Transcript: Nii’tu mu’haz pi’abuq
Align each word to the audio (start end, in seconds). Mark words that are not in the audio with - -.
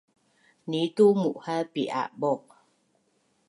Nii’tu 0.69 1.05
mu’haz 1.21 1.65
pi’abuq 1.73 2.43